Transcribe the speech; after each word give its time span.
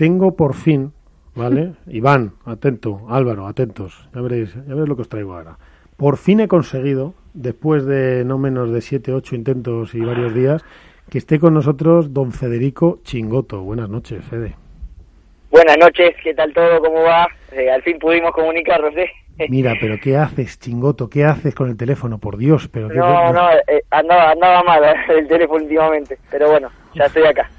tengo 0.00 0.34
por 0.34 0.54
fin, 0.54 0.94
¿vale? 1.34 1.72
Iván, 1.86 2.32
atento, 2.46 3.02
Álvaro, 3.10 3.46
atentos, 3.46 4.08
ya 4.14 4.22
veréis, 4.22 4.54
ya 4.54 4.62
veréis 4.62 4.88
lo 4.88 4.96
que 4.96 5.02
os 5.02 5.10
traigo 5.10 5.34
ahora. 5.34 5.58
Por 5.98 6.16
fin 6.16 6.40
he 6.40 6.48
conseguido, 6.48 7.12
después 7.34 7.84
de 7.84 8.24
no 8.24 8.38
menos 8.38 8.72
de 8.72 8.80
siete, 8.80 9.12
ocho 9.12 9.34
intentos 9.36 9.94
y 9.94 10.00
varios 10.00 10.32
días, 10.32 10.64
que 11.10 11.18
esté 11.18 11.38
con 11.38 11.52
nosotros 11.52 12.14
don 12.14 12.32
Federico 12.32 13.00
Chingoto. 13.04 13.60
Buenas 13.60 13.90
noches, 13.90 14.24
Fede. 14.24 14.54
Buenas 15.50 15.76
noches, 15.76 16.14
¿qué 16.24 16.32
tal 16.32 16.54
todo? 16.54 16.80
¿Cómo 16.80 17.02
va? 17.02 17.28
Eh, 17.52 17.70
al 17.70 17.82
fin 17.82 17.98
pudimos 17.98 18.32
comunicarnos, 18.32 18.96
¿eh? 18.96 19.10
Mira, 19.50 19.74
pero 19.78 19.96
¿qué 20.02 20.16
haces, 20.16 20.58
Chingoto? 20.58 21.10
¿Qué 21.10 21.26
haces 21.26 21.54
con 21.54 21.68
el 21.68 21.76
teléfono? 21.76 22.16
Por 22.16 22.38
Dios, 22.38 22.68
pero... 22.72 22.88
No, 22.88 23.34
no, 23.34 23.50
eh, 23.52 23.82
andaba, 23.90 24.30
andaba 24.30 24.62
mal 24.62 24.82
el 25.10 25.28
teléfono 25.28 25.62
últimamente, 25.62 26.16
pero 26.30 26.48
bueno, 26.48 26.70
ya 26.94 27.04
estoy 27.04 27.24
acá. 27.24 27.50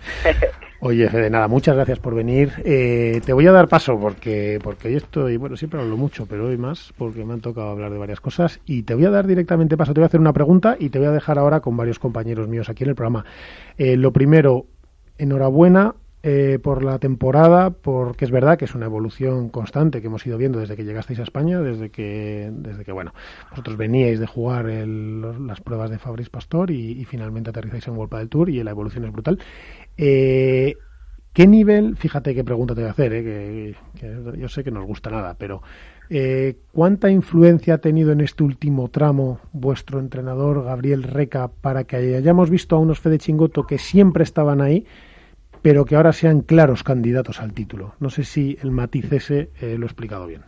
Oye, 0.84 1.08
Fede, 1.10 1.30
nada, 1.30 1.48
muchas 1.48 1.76
gracias 1.76 2.00
por 2.00 2.16
venir. 2.16 2.54
Eh, 2.66 3.22
te 3.24 3.34
voy 3.34 3.46
a 3.46 3.52
dar 3.52 3.68
paso 3.68 4.00
porque, 4.00 4.60
porque 4.64 4.88
hoy 4.88 4.96
estoy, 4.96 5.38
bueno, 5.38 5.56
siempre 5.56 5.80
hablo 5.80 5.96
mucho, 5.96 6.26
pero 6.26 6.48
hoy 6.48 6.58
más 6.58 6.92
porque 6.98 7.24
me 7.24 7.34
han 7.34 7.40
tocado 7.40 7.70
hablar 7.70 7.92
de 7.92 8.00
varias 8.00 8.20
cosas. 8.20 8.60
Y 8.66 8.82
te 8.82 8.96
voy 8.96 9.06
a 9.06 9.12
dar 9.12 9.28
directamente 9.28 9.78
paso, 9.78 9.94
te 9.94 10.00
voy 10.00 10.06
a 10.06 10.08
hacer 10.08 10.20
una 10.20 10.34
pregunta 10.34 10.78
y 10.80 10.90
te 10.90 10.98
voy 10.98 11.08
a 11.08 11.12
dejar 11.12 11.38
ahora 11.38 11.60
con 11.60 11.78
varios 11.78 12.00
compañeros 12.00 12.48
míos 12.48 12.68
aquí 12.68 12.84
en 12.84 12.90
el 12.90 12.96
programa. 12.96 13.26
Eh, 13.78 13.96
lo 13.96 14.12
primero, 14.12 14.66
enhorabuena 15.20 15.94
eh, 16.24 16.60
por 16.62 16.84
la 16.84 17.00
temporada, 17.00 17.72
porque 17.72 18.26
es 18.26 18.32
verdad 18.32 18.58
que 18.58 18.66
es 18.66 18.76
una 18.76 18.86
evolución 18.86 19.50
constante 19.50 20.02
que 20.02 20.08
hemos 20.08 20.26
ido 20.26 20.38
viendo 20.38 20.60
desde 20.60 20.76
que 20.76 20.84
llegasteis 20.84 21.20
a 21.20 21.24
España, 21.24 21.60
desde 21.62 21.90
que, 21.90 22.50
desde 22.54 22.84
que 22.84 22.92
bueno, 22.92 23.14
vosotros 23.50 23.78
veníais 23.78 24.20
de 24.20 24.28
jugar 24.28 24.66
las 24.66 25.62
pruebas 25.62 25.90
de 25.90 26.00
Fabris 26.00 26.30
Pastor 26.30 26.72
y, 26.72 27.04
finalmente 27.06 27.50
aterrizáis 27.50 27.88
en 27.88 27.96
World 27.98 28.16
del 28.18 28.30
Tour 28.30 28.50
y 28.50 28.64
la 28.64 28.72
evolución 28.72 29.06
es 29.06 29.12
brutal. 29.12 29.40
Eh, 29.98 30.76
¿Qué 31.34 31.48
nivel, 31.48 31.96
fíjate 31.96 32.36
qué 32.36 32.44
pregunta 32.44 32.76
te 32.76 32.82
voy 32.82 32.90
a 32.90 32.92
hacer, 32.92 33.14
eh, 33.14 33.76
que, 33.98 34.38
yo 34.38 34.50
sé 34.50 34.66
que 34.66 34.72
no 34.72 34.82
os 34.82 34.86
gusta 34.86 35.10
nada, 35.10 35.36
pero 35.38 35.62
eh, 36.10 36.58
¿cuánta 36.74 37.10
influencia 37.10 37.76
ha 37.76 37.78
tenido 37.78 38.12
en 38.12 38.20
este 38.20 38.44
último 38.44 38.90
tramo 38.90 39.40
vuestro 39.54 40.00
entrenador 40.02 40.66
Gabriel 40.66 41.04
Reca 41.04 41.50
para 41.50 41.86
que 41.86 41.96
hayamos 41.96 42.50
visto 42.50 42.76
a 42.76 42.80
unos 42.80 43.00
Fede 43.00 43.18
Chingoto 43.18 43.66
que 43.66 43.78
siempre 43.78 44.24
estaban 44.24 44.60
ahí, 44.60 44.86
pero 45.62 45.86
que 45.86 45.96
ahora 45.96 46.14
sean 46.14 46.42
claros 46.42 46.84
candidatos 46.84 47.40
al 47.40 47.54
título? 47.54 47.94
No 48.00 48.10
sé 48.10 48.24
si 48.24 48.58
el 48.62 48.72
matiz 48.72 49.12
ese 49.12 49.50
lo 49.62 49.84
he 49.84 49.88
explicado 49.88 50.28
bien. 50.28 50.44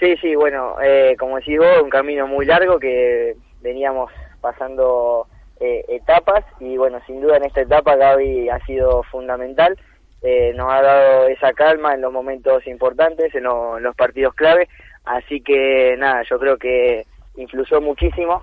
Sí, 0.00 0.16
sí, 0.20 0.34
bueno, 0.36 0.76
como 1.18 1.36
decís 1.36 1.58
vos, 1.58 1.82
un 1.82 1.90
camino 1.90 2.26
muy 2.26 2.46
largo 2.46 2.78
que 2.78 3.36
veníamos 3.60 4.10
pasando 4.40 5.26
eh, 5.60 5.84
etapas 5.88 6.44
y 6.60 6.76
bueno, 6.76 7.00
sin 7.06 7.20
duda 7.20 7.36
en 7.36 7.44
esta 7.44 7.62
etapa 7.62 7.96
Gaby 7.96 8.48
ha 8.48 8.64
sido 8.64 9.02
fundamental, 9.02 9.76
eh, 10.22 10.52
nos 10.54 10.72
ha 10.72 10.82
dado 10.82 11.26
esa 11.26 11.52
calma 11.52 11.94
en 11.94 12.00
los 12.00 12.12
momentos 12.12 12.64
importantes, 12.68 13.34
en, 13.34 13.42
los 13.42 13.96
partidos 13.96 14.34
clave, 14.34 14.68
así 15.04 15.40
que 15.40 15.96
nada, 15.98 16.22
yo 16.30 16.38
creo 16.38 16.58
que 16.58 17.06
influyó 17.36 17.80
muchísimo 17.80 18.42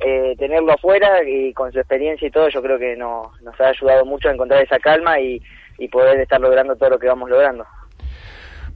eh, 0.00 0.34
tenerlo 0.38 0.72
afuera 0.72 1.22
y 1.24 1.52
con 1.52 1.72
su 1.72 1.78
experiencia 1.78 2.26
y 2.26 2.30
todo, 2.30 2.48
yo 2.48 2.62
creo 2.62 2.78
que 2.78 2.96
nos 2.96 3.60
ha 3.60 3.68
ayudado 3.68 4.04
mucho 4.04 4.28
a 4.28 4.32
encontrar 4.32 4.62
esa 4.62 4.78
calma 4.78 5.20
y, 5.20 5.40
y 5.78 5.88
poder 5.88 6.20
estar 6.20 6.40
logrando 6.40 6.76
todo 6.76 6.90
lo 6.90 6.98
que 6.98 7.08
vamos 7.08 7.28
logrando. 7.28 7.66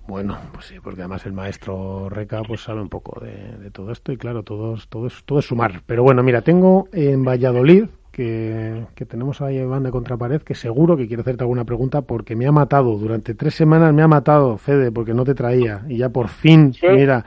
Bueno, 0.06 0.38
pues 0.52 0.66
sí, 0.66 0.76
porque 0.80 1.00
además 1.00 1.26
el 1.26 1.32
maestro 1.32 2.08
Reca 2.08 2.40
pues 2.46 2.60
sabe 2.60 2.80
un 2.80 2.88
poco 2.88 3.20
de, 3.20 3.70
todo 3.72 3.90
esto 3.90 4.12
y 4.12 4.16
claro, 4.16 4.44
todo, 4.44 4.76
todo, 4.88 5.08
es, 5.08 5.24
todo 5.24 5.40
es 5.40 5.46
sumar. 5.46 5.82
Pero 5.84 6.04
bueno, 6.04 6.22
mira, 6.22 6.42
tengo 6.42 6.88
en 6.92 7.24
Valladolid 7.24 7.86
que, 8.12 8.86
tenemos 9.08 9.42
ahí 9.42 9.58
Iván 9.58 9.82
de 9.82 9.90
Contrapared 9.90 10.42
que 10.42 10.54
seguro 10.54 10.96
que 10.96 11.08
quiere 11.08 11.22
hacerte 11.22 11.42
alguna 11.42 11.64
pregunta 11.64 12.02
porque 12.02 12.36
me 12.36 12.46
ha 12.46 12.52
matado, 12.52 12.96
durante 12.96 13.34
tres 13.34 13.54
semanas 13.54 13.92
me 13.92 14.02
ha 14.02 14.08
matado, 14.08 14.56
Fede, 14.58 14.92
porque 14.92 15.12
no 15.12 15.24
te 15.24 15.34
traía 15.34 15.82
y 15.88 15.98
ya 15.98 16.08
por 16.08 16.28
fin, 16.28 16.72
mira, 16.82 17.24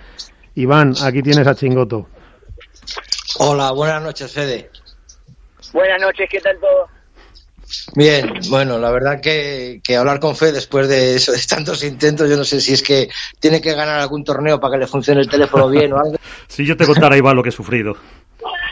Iván, 0.55 0.93
aquí 1.03 1.21
tienes 1.21 1.45
a 1.47 1.55
Chingoto. 1.55 2.07
Hola, 3.41 3.71
buenas 3.71 4.03
noches, 4.03 4.33
Fede. 4.33 4.69
Buenas 5.71 6.01
noches, 6.01 6.27
¿qué 6.29 6.41
tal 6.41 6.59
todo? 6.59 6.87
Bien, 7.95 8.33
bueno, 8.49 8.77
la 8.77 8.91
verdad 8.91 9.21
que, 9.21 9.81
hablar 9.97 10.19
con 10.19 10.35
Fe 10.35 10.51
después 10.51 10.89
de, 10.89 11.15
eso, 11.15 11.31
de 11.31 11.39
tantos 11.47 11.81
intentos, 11.85 12.29
yo 12.29 12.35
no 12.35 12.43
sé 12.43 12.59
si 12.59 12.73
es 12.73 12.83
que 12.83 13.07
tiene 13.39 13.61
que 13.61 13.73
ganar 13.73 14.01
algún 14.01 14.25
torneo 14.25 14.59
para 14.59 14.73
que 14.73 14.79
le 14.79 14.87
funcione 14.87 15.21
el 15.21 15.29
teléfono 15.29 15.69
bien 15.69 15.93
o 15.93 15.97
algo. 15.97 16.17
Si 16.49 16.65
yo 16.65 16.75
te 16.75 16.85
contara, 16.85 17.15
Iván, 17.15 17.37
lo 17.37 17.43
que 17.43 17.49
he 17.49 17.53
sufrido. 17.53 17.95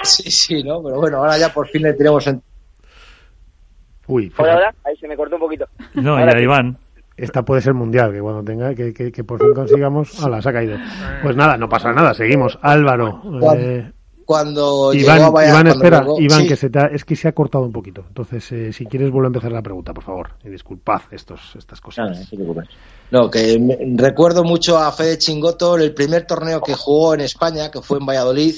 Sí, 0.03 0.29
sí, 0.29 0.63
¿no? 0.63 0.83
Pero 0.83 0.97
bueno, 0.97 1.17
ahora 1.19 1.37
ya 1.37 1.53
por 1.53 1.69
fin 1.69 1.83
le 1.83 1.93
tenemos 1.93 2.27
en... 2.27 2.41
Uy, 4.07 4.33
ahora, 4.37 4.73
ahí 4.83 4.97
se 4.97 5.07
me 5.07 5.15
cortó 5.15 5.35
un 5.35 5.41
poquito. 5.41 5.65
No, 5.93 6.19
ya, 6.19 6.41
Iván. 6.41 6.77
Esta 7.15 7.43
puede 7.43 7.61
ser 7.61 7.73
mundial, 7.73 8.11
que 8.11 8.19
cuando 8.19 8.43
tenga, 8.43 8.75
que, 8.75 8.93
que, 8.93 9.23
por 9.23 9.39
fin 9.39 9.53
consigamos. 9.53 10.21
¡Hala, 10.21 10.41
se 10.41 10.49
ha 10.49 10.53
caído! 10.53 10.77
Pues 11.23 11.35
nada, 11.37 11.55
no 11.55 11.69
pasa 11.69 11.93
nada, 11.93 12.13
seguimos. 12.13 12.59
Álvaro. 12.61 13.21
Eh, 13.55 13.91
cuando 14.27 14.93
Iván, 14.93 15.31
Iván 15.31 15.67
espera, 15.67 16.05
Iván, 16.19 16.45
que 16.45 16.57
se 16.57 16.69
es 16.91 17.05
que 17.05 17.15
se 17.15 17.29
ha 17.29 17.31
cortado 17.31 17.63
un 17.63 17.71
poquito. 17.71 18.03
Entonces, 18.09 18.51
eh, 18.51 18.73
si 18.73 18.85
quieres, 18.85 19.09
vuelvo 19.09 19.27
a 19.27 19.29
empezar 19.29 19.53
la 19.53 19.61
pregunta, 19.61 19.93
por 19.93 20.03
favor. 20.03 20.31
Y 20.43 20.49
disculpad 20.49 21.03
estos, 21.11 21.55
estas 21.57 21.79
cosas. 21.79 22.29
no, 23.09 23.31
que 23.31 23.57
recuerdo 23.95 24.43
mucho 24.43 24.77
a 24.77 24.91
Fede 24.91 25.17
Chingoto 25.17 25.77
el 25.77 25.93
primer 25.93 26.27
torneo 26.27 26.59
que 26.59 26.73
jugó 26.73 27.13
en 27.13 27.21
España, 27.21 27.71
que 27.71 27.81
fue 27.81 27.99
en 27.99 28.05
Valladolid, 28.05 28.53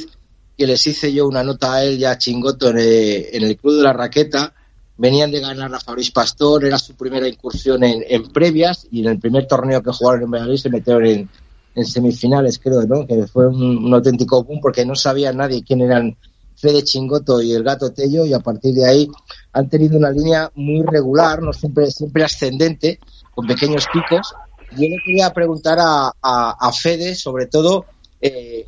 que 0.58 0.66
les 0.66 0.88
hice 0.88 1.14
yo 1.14 1.28
una 1.28 1.44
nota 1.44 1.76
a 1.76 1.84
él 1.84 2.00
ya 2.00 2.18
Chingoto 2.18 2.72
en 2.72 2.80
el, 2.80 3.58
Club 3.58 3.76
de 3.76 3.84
la 3.84 3.94
Raqueta. 3.94 4.52
Venían 4.98 5.30
de 5.30 5.40
ganar 5.40 5.72
a 5.76 5.80
Fabriz 5.80 6.10
Pastor, 6.10 6.66
era 6.66 6.80
su 6.80 6.96
primera 6.96 7.28
incursión 7.28 7.84
en, 7.84 8.04
en 8.08 8.24
previas 8.32 8.88
y 8.90 9.02
en 9.02 9.10
el 9.10 9.20
primer 9.20 9.46
torneo 9.46 9.84
que 9.84 9.92
jugaron 9.92 10.24
en 10.24 10.32
Valladolid 10.32 10.58
se 10.58 10.70
metieron 10.72 11.06
en, 11.06 11.30
en 11.76 11.86
semifinales, 11.86 12.60
creo, 12.60 12.84
¿no? 12.84 13.06
Que 13.06 13.28
fue 13.28 13.48
un, 13.48 13.94
auténtico 13.94 14.44
boom 14.44 14.60
porque 14.62 14.86
no 14.86 14.96
sabía 14.96 15.32
nadie 15.32 15.64
quién 15.64 15.82
eran 15.82 16.18
Fede 16.56 16.84
Chingoto 16.84 17.42
y 17.42 17.54
el 17.54 17.64
Gato 17.64 17.94
Tello 17.94 18.26
y 18.26 18.34
a 18.34 18.40
partir 18.40 18.74
de 18.74 18.86
ahí 18.86 19.10
han 19.54 19.70
tenido 19.70 19.98
una 19.98 20.12
línea 20.12 20.52
muy 20.56 20.84
regular, 20.84 21.42
no 21.42 21.54
siempre, 21.54 21.90
siempre 21.90 22.24
ascendente, 22.24 23.00
con 23.34 23.48
pequeños 23.48 23.86
picos. 23.94 24.34
Yo 24.72 24.82
le 24.82 24.98
quería 25.06 25.32
preguntar 25.32 25.78
a, 25.80 26.14
a, 26.22 26.72
Fede, 26.74 27.16
sobre 27.16 27.48
todo, 27.48 27.86
eh, 28.22 28.68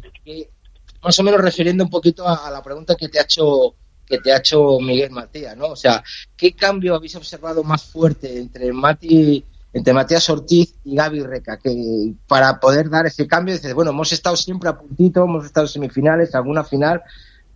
más 1.03 1.19
o 1.19 1.23
menos 1.23 1.41
refiriendo 1.41 1.84
un 1.84 1.90
poquito 1.90 2.28
a, 2.28 2.50
la 2.50 2.63
pregunta 2.63 2.95
que 2.95 3.09
te 3.09 3.19
ha 3.19 3.23
hecho 3.23 3.75
que 4.06 4.17
te 4.17 4.34
ha 4.34 4.38
hecho 4.40 4.78
Miguel 4.81 5.11
Matías, 5.11 5.56
¿no? 5.56 5.67
O 5.67 5.75
sea, 5.75 6.03
¿qué 6.35 6.53
cambio 6.53 6.95
habéis 6.95 7.16
observado 7.16 7.63
más 7.63 7.84
fuerte 7.84 8.40
entre 8.40 8.73
Mati 8.73 9.45
entre 9.73 9.93
Matías 9.93 10.29
Ortiz 10.29 10.75
y 10.83 10.95
Gaby 10.95 11.23
Reca, 11.23 11.57
que 11.57 12.13
para 12.27 12.59
poder 12.59 12.89
dar 12.89 13.05
ese 13.05 13.27
cambio, 13.27 13.53
dices, 13.53 13.73
bueno, 13.73 13.91
hemos 13.91 14.11
estado 14.11 14.35
siempre 14.35 14.69
a 14.69 14.77
puntito, 14.77 15.23
hemos 15.23 15.45
estado 15.45 15.65
en 15.65 15.71
semifinales, 15.71 16.35
alguna 16.35 16.63
final, 16.63 17.01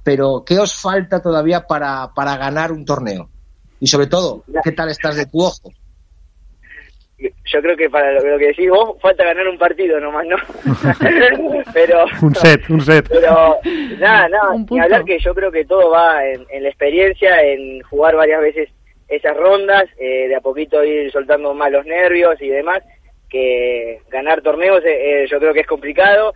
pero 0.03 0.43
¿qué 0.45 0.59
os 0.59 0.79
falta 0.79 1.21
todavía 1.21 1.67
para, 1.67 2.13
para 2.13 2.37
ganar 2.37 2.71
un 2.71 2.85
torneo? 2.85 3.29
Y 3.79 3.87
sobre 3.87 4.07
todo, 4.07 4.43
¿qué 4.63 4.71
tal 4.71 4.89
estás 4.89 5.17
de 5.17 5.25
tu 5.25 5.41
ojo? 5.41 5.71
Yo 7.17 7.61
creo 7.61 7.77
que 7.77 7.89
para 7.89 8.11
lo, 8.13 8.37
que 8.37 8.47
decís 8.47 8.69
vos, 8.69 8.97
falta 9.01 9.23
ganar 9.23 9.47
un 9.47 9.57
partido 9.57 9.99
nomás, 9.99 10.25
¿no? 10.27 10.35
pero 11.73 12.05
Un 12.21 12.35
set, 12.35 12.69
un 12.69 12.81
set. 12.81 13.07
Pero 13.09 13.57
nada, 13.99 14.27
nada, 14.29 14.55
ni 14.69 14.79
hablar 14.79 15.03
que 15.05 15.17
yo 15.19 15.33
creo 15.33 15.51
que 15.51 15.65
todo 15.65 15.89
va 15.91 16.25
en 16.25 16.63
la 16.63 16.69
experiencia, 16.69 17.41
en 17.41 17.81
jugar 17.83 18.15
varias 18.15 18.41
veces 18.41 18.69
esas 19.07 19.37
rondas, 19.37 19.85
eh, 19.97 20.27
de 20.27 20.35
a 20.35 20.41
poquito 20.41 20.83
ir 20.83 21.11
soltando 21.11 21.53
más 21.53 21.71
los 21.71 21.85
nervios 21.85 22.41
y 22.41 22.47
demás, 22.47 22.83
que 23.29 24.01
ganar 24.09 24.41
torneos 24.41 24.83
eh, 24.83 25.23
eh, 25.23 25.27
yo 25.29 25.39
creo 25.39 25.53
que 25.53 25.61
es 25.61 25.67
complicado. 25.67 26.33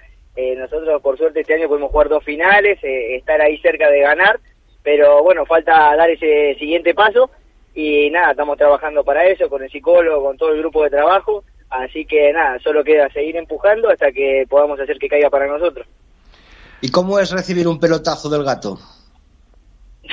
nosotros 0.58 1.02
por 1.02 1.18
suerte 1.18 1.42
este 1.42 1.56
año 1.56 1.68
pudimos 1.68 1.92
jugar 1.92 2.10
dos 2.10 2.24
finales, 2.24 2.80
estar 2.82 3.42
ahí 3.42 3.58
cerca 3.60 3.90
de 3.90 4.02
ganar, 4.02 4.40
pero 4.84 5.22
bueno, 5.24 5.46
falta 5.46 5.96
dar 5.96 6.10
ese 6.10 6.56
siguiente 6.58 6.94
paso 6.94 7.30
y 7.76 8.10
nada, 8.10 8.32
estamos 8.32 8.58
trabajando 8.58 9.04
para 9.04 9.26
eso, 9.26 9.50
con 9.50 9.64
el 9.64 9.70
psicólogo, 9.70 10.24
con 10.24 10.38
todo 10.38 10.52
el 10.54 10.60
grupo 10.60 10.84
de 10.84 10.92
trabajo, 10.92 11.44
así 11.70 12.06
que 12.06 12.32
nada, 12.32 12.60
solo 12.60 12.84
queda 12.84 13.10
seguir 13.10 13.36
empujando 13.36 13.90
hasta 13.90 14.12
que 14.12 14.46
podamos 14.48 14.80
hacer 14.80 14.98
que 14.98 15.10
caiga 15.10 15.30
para 15.30 15.48
nosotros. 15.48 15.88
¿Y 16.82 16.90
cómo 16.92 17.20
es 17.20 17.32
recibir 17.32 17.68
un 17.68 17.80
pelotazo 17.80 18.30
del 18.30 18.44
gato? 18.44 18.78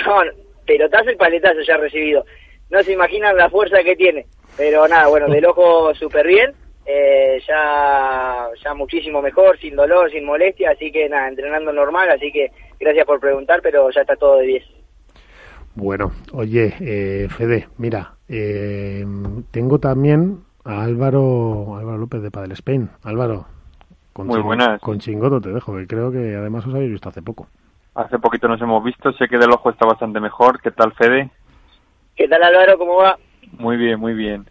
No, 0.04 0.20
pelotazo 0.66 1.10
y 1.10 1.16
paletazo 1.16 1.62
ya 1.66 1.78
recibido 1.78 2.26
no 2.70 2.82
se 2.82 2.92
imaginan 2.92 3.36
la 3.36 3.50
fuerza 3.50 3.82
que 3.82 3.96
tiene. 3.96 4.26
Pero 4.56 4.88
nada, 4.88 5.08
bueno, 5.08 5.28
del 5.28 5.44
ojo 5.44 5.94
súper 5.94 6.26
bien, 6.26 6.52
eh, 6.86 7.40
ya, 7.46 8.48
ya 8.62 8.74
muchísimo 8.74 9.20
mejor, 9.20 9.58
sin 9.58 9.76
dolor, 9.76 10.10
sin 10.10 10.24
molestia, 10.24 10.70
así 10.70 10.90
que 10.90 11.08
nada, 11.08 11.28
entrenando 11.28 11.72
normal, 11.72 12.10
así 12.10 12.32
que 12.32 12.50
gracias 12.80 13.04
por 13.04 13.20
preguntar, 13.20 13.60
pero 13.62 13.90
ya 13.90 14.00
está 14.00 14.16
todo 14.16 14.38
de 14.38 14.46
10. 14.46 14.64
Bueno, 15.74 16.12
oye, 16.32 16.72
eh, 16.80 17.28
Fede, 17.28 17.68
mira, 17.76 18.14
eh, 18.28 19.04
tengo 19.50 19.78
también 19.78 20.38
a 20.64 20.82
Álvaro, 20.82 21.76
Álvaro 21.76 21.98
López 21.98 22.22
de 22.22 22.30
Padel 22.30 22.52
Spain. 22.52 22.88
Álvaro, 23.04 23.46
con, 24.14 24.26
Muy 24.26 24.40
buenas. 24.40 24.80
con 24.80 24.98
chingoto 24.98 25.40
te 25.40 25.50
dejo, 25.50 25.76
que 25.76 25.86
creo 25.86 26.10
que 26.10 26.34
además 26.34 26.66
os 26.66 26.74
habéis 26.74 26.92
visto 26.92 27.10
hace 27.10 27.20
poco. 27.20 27.48
Hace 27.94 28.18
poquito 28.18 28.48
nos 28.48 28.60
hemos 28.62 28.82
visto, 28.82 29.12
sé 29.12 29.28
que 29.28 29.38
del 29.38 29.52
ojo 29.52 29.70
está 29.70 29.86
bastante 29.86 30.18
mejor. 30.20 30.60
¿Qué 30.60 30.70
tal, 30.70 30.92
Fede? 30.94 31.30
¿Qué 32.16 32.28
tal 32.28 32.42
Álvaro? 32.42 32.78
¿Cómo 32.78 32.96
va? 32.96 33.18
Muy 33.58 33.76
bien, 33.76 34.00
muy 34.00 34.14
bien. 34.14 34.46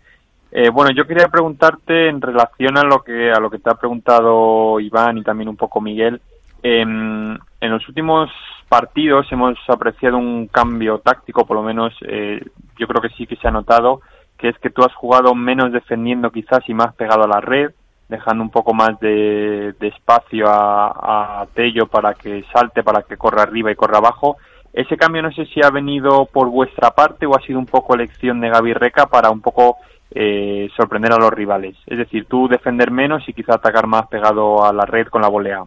Eh, 0.52 0.70
bueno, 0.70 0.92
yo 0.92 1.08
quería 1.08 1.28
preguntarte 1.28 2.08
en 2.08 2.22
relación 2.22 2.78
a 2.78 2.84
lo 2.84 3.04
que 3.04 3.32
a 3.32 3.40
lo 3.40 3.50
que 3.50 3.60
te 3.60 3.70
ha 3.70 3.74
preguntado 3.74 4.80
Iván 4.80 5.18
y 5.18 5.24
también 5.24 5.50
un 5.50 5.58
poco 5.58 5.82
Miguel. 5.82 6.22
Em, 6.62 7.34
en 7.34 7.72
los 7.72 7.88
últimos 7.90 8.30
partidos 8.70 9.32
hemos 9.32 9.58
apreciado 9.68 10.18
un 10.18 10.48
cambio 10.48 11.00
táctico, 11.00 11.46
por 11.46 11.58
lo 11.58 11.64
menos 11.64 11.94
eh, 12.02 12.40
yo 12.78 12.88
creo 12.88 13.02
que 13.02 13.10
sí 13.10 13.26
que 13.28 13.36
se 13.36 13.48
ha 13.48 13.52
notado, 13.52 14.02
que 14.38 14.50
es 14.50 14.58
que 14.60 14.70
tú 14.70 14.84
has 14.84 14.94
jugado 14.94 15.34
menos 15.34 15.72
defendiendo 15.72 16.32
quizás 16.32 16.68
y 16.70 16.74
más 16.74 16.94
pegado 16.96 17.24
a 17.24 17.28
la 17.28 17.42
red, 17.42 17.72
dejando 18.08 18.44
un 18.44 18.52
poco 18.52 18.74
más 18.74 19.00
de, 19.00 19.76
espacio 19.82 20.46
a, 20.48 21.46
Tello 21.54 21.88
para 21.88 22.14
que 22.14 22.44
salte, 22.54 22.84
para 22.84 23.02
que 23.04 23.18
corra 23.18 23.44
arriba 23.44 23.72
y 23.72 23.76
corra 23.76 23.98
abajo. 23.98 24.38
Ese 24.76 24.98
cambio 24.98 25.22
no 25.22 25.32
sé 25.32 25.46
si 25.46 25.62
ha 25.64 25.70
venido 25.70 26.26
por 26.26 26.50
vuestra 26.50 26.92
parte 26.92 27.26
o 27.26 27.34
ha 27.34 27.42
sido 27.42 27.58
un 27.58 27.66
poco 27.66 27.96
elección 27.96 28.42
de 28.42 28.50
Gaby 28.50 28.74
Reca 28.74 29.06
para 29.06 29.30
un 29.30 29.40
poco 29.40 29.78
eh, 30.14 30.68
sorprender 30.76 31.14
a 31.14 31.18
los 31.18 31.32
rivales. 31.32 31.78
Es 31.88 31.98
decir, 31.98 32.26
tú 32.26 32.50
defender 32.50 32.92
menos 32.92 33.24
y 33.30 33.34
quizá 33.34 33.54
atacar 33.56 33.88
más 33.88 34.08
pegado 34.08 34.66
a 34.66 34.74
la 34.74 34.86
red 34.86 35.08
con 35.08 35.22
la 35.22 35.30
volea. 35.30 35.64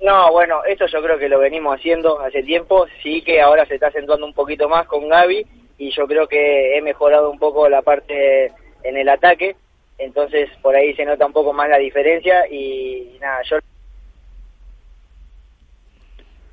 No, 0.00 0.32
bueno, 0.32 0.64
esto 0.64 0.86
yo 0.86 1.02
creo 1.02 1.18
que 1.18 1.28
lo 1.28 1.38
venimos 1.38 1.78
haciendo 1.78 2.20
hace 2.20 2.42
tiempo, 2.42 2.86
sí 3.02 3.20
que 3.20 3.42
ahora 3.42 3.66
se 3.66 3.74
está 3.74 3.88
acentuando 3.88 4.24
un 4.24 4.32
poquito 4.32 4.66
más 4.70 4.86
con 4.86 5.06
Gaby 5.06 5.46
y 5.76 5.90
yo 5.90 6.06
creo 6.06 6.26
que 6.26 6.78
he 6.78 6.80
mejorado 6.80 7.30
un 7.30 7.38
poco 7.38 7.68
la 7.68 7.82
parte 7.82 8.46
en 8.82 8.96
el 8.96 9.10
ataque, 9.10 9.56
entonces 9.98 10.48
por 10.62 10.74
ahí 10.74 10.94
se 10.94 11.04
nota 11.04 11.26
un 11.26 11.34
poco 11.34 11.52
más 11.52 11.68
la 11.68 11.76
diferencia 11.76 12.46
y 12.50 13.18
nada, 13.20 13.42
yo... 13.42 13.58